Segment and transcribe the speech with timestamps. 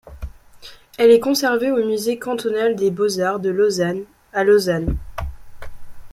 [0.97, 4.97] Elle est conservée au musée cantonal des beaux-arts de Lausanne, à Lausanne.